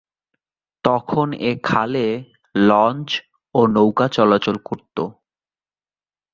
[0.85, 2.07] তখন এ খালে
[2.55, 3.09] লঞ্চ
[3.55, 4.97] ও নৌকা চলাচল করত।